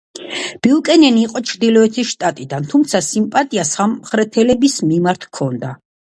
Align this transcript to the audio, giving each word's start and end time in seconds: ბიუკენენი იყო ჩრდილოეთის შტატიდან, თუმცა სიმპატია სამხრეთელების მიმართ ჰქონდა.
ბიუკენენი 0.67 1.19
იყო 1.25 1.41
ჩრდილოეთის 1.49 2.07
შტატიდან, 2.13 2.65
თუმცა 2.71 3.01
სიმპატია 3.07 3.65
სამხრეთელების 3.73 4.79
მიმართ 4.93 5.29
ჰქონდა. 5.29 5.71